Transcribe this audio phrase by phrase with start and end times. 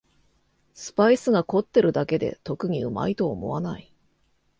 [0.73, 3.93] スパイスが凝ってるだけで特にうまいと思わない